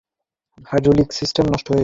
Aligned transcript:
বিমানের 0.01 0.69
hydraulics 0.71 1.15
system 1.17 1.45
নষ্ট 1.45 1.67
হয়ে 1.67 1.75
গেছে। 1.75 1.79